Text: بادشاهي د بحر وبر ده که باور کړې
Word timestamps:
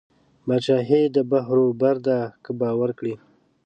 بادشاهي 0.47 1.01
د 1.15 1.17
بحر 1.31 1.57
وبر 1.67 1.95
ده 2.07 2.17
که 2.43 2.51
باور 2.59 2.89
کړې 2.99 3.15